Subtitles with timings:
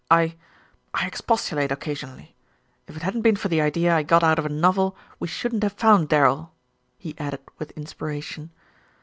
[0.09, 0.35] "I
[0.95, 2.35] I expostulate occasionally.
[2.87, 5.61] If it hadn't been for the idea I got out of a novel, we shouldn't
[5.61, 6.55] have found Darrell,"
[6.97, 8.49] he added with inspiration.